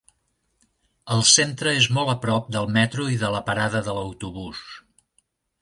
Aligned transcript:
El 1.15 1.21
centre 1.31 1.75
és 1.81 1.89
molt 1.99 2.11
a 2.15 2.17
prop 2.25 2.49
del 2.57 2.71
metro 2.81 3.07
i 3.17 3.21
de 3.25 3.33
la 3.37 3.45
parada 3.51 3.83
de 3.89 3.99
l'autobús. 3.99 4.65